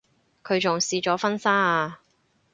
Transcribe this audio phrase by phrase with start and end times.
[0.43, 2.01] 佢仲試咗婚紗啊